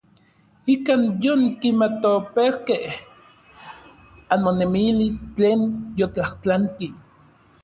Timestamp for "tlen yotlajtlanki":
5.35-6.87